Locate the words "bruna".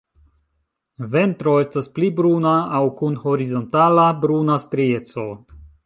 2.21-2.55, 4.25-4.61